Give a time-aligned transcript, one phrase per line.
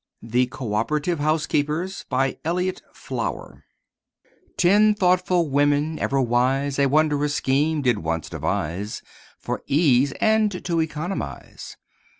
[0.23, 3.65] THE CO OPERATIVE HOUSEKEEPERS BY ELLIOTT FLOWER
[4.57, 9.03] Ten thoughtful women, ever wise, A wondrous scheme did once devise
[9.37, 11.77] For ease, and to economize.